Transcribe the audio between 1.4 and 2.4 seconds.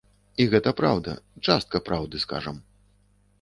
частка праўды,